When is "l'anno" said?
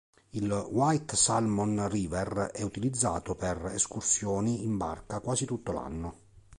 5.73-6.17